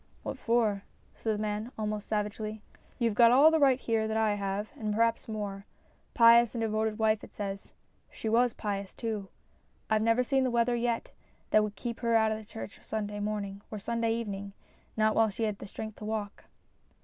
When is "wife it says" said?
6.97-7.69